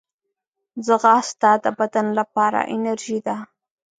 ځغاسته 0.85 1.51
د 1.63 1.65
بدن 1.79 2.07
لپاره 2.19 2.59
انرژي 2.73 3.19
ده 3.27 3.37